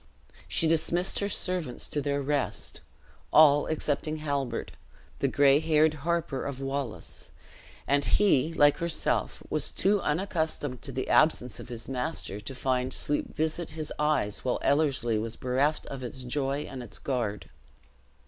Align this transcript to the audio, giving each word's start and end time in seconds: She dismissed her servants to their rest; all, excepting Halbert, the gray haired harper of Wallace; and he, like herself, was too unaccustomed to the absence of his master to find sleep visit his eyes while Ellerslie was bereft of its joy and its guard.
She 0.47 0.67
dismissed 0.67 1.19
her 1.19 1.29
servants 1.29 1.87
to 1.89 2.01
their 2.01 2.23
rest; 2.23 2.81
all, 3.31 3.67
excepting 3.67 4.17
Halbert, 4.17 4.71
the 5.19 5.27
gray 5.27 5.59
haired 5.59 5.93
harper 5.93 6.43
of 6.43 6.59
Wallace; 6.59 7.29
and 7.85 8.03
he, 8.03 8.51
like 8.51 8.79
herself, 8.79 9.43
was 9.51 9.69
too 9.69 10.01
unaccustomed 10.01 10.81
to 10.81 10.91
the 10.91 11.07
absence 11.07 11.59
of 11.59 11.69
his 11.69 11.87
master 11.87 12.39
to 12.39 12.55
find 12.55 12.95
sleep 12.95 13.35
visit 13.35 13.69
his 13.77 13.93
eyes 13.99 14.39
while 14.39 14.57
Ellerslie 14.63 15.19
was 15.19 15.35
bereft 15.35 15.85
of 15.85 16.03
its 16.03 16.23
joy 16.23 16.61
and 16.63 16.81
its 16.81 16.97
guard. 16.97 17.51